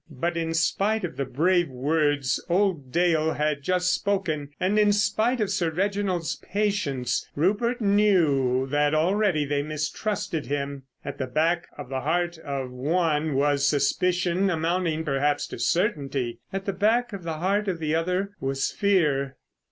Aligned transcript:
But, 0.09 0.35
in 0.35 0.55
spite 0.55 1.03
of 1.03 1.15
the 1.15 1.25
brave 1.25 1.69
words 1.69 2.43
old 2.49 2.91
Dale 2.91 3.33
had 3.33 3.61
just 3.61 3.93
spoken, 3.93 4.49
and 4.59 4.79
in 4.79 4.91
spite 4.93 5.39
of 5.39 5.51
Sir 5.51 5.69
Reginald's 5.69 6.37
patience, 6.37 7.29
Rupert 7.35 7.81
knew 7.81 8.65
that 8.65 8.95
already 8.95 9.45
they 9.45 9.61
mistrusted 9.61 10.47
him. 10.47 10.85
At 11.05 11.19
the 11.19 11.27
back 11.27 11.67
of 11.77 11.89
the 11.89 12.01
heart 12.01 12.39
of 12.39 12.71
one 12.71 13.35
was 13.35 13.67
suspicion 13.67 14.49
amounting 14.49 15.03
perhaps 15.05 15.45
to 15.49 15.59
certainty. 15.59 16.39
At 16.51 16.65
the 16.65 16.73
back 16.73 17.13
of 17.13 17.21
the 17.23 17.33
heart 17.37 17.67
of 17.67 17.77
the 17.77 17.93
other 17.93 18.31
was 18.39 18.71
fear. 18.71 19.37